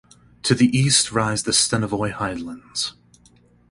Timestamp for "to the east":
0.41-1.11